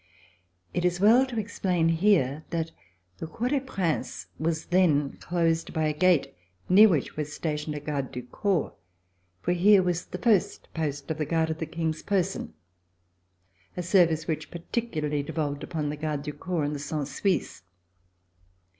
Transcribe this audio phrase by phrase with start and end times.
[0.73, 2.71] It is well to explain here that
[3.19, 6.33] the Cour des Princes was then closed by a gate
[6.67, 8.73] near which was stationed a garde du corps,
[9.43, 12.55] for here was the first post of the guard of the King's person,
[13.77, 17.61] a service which particularly devolved upon the Gardes du Corps and the Cent Suisses.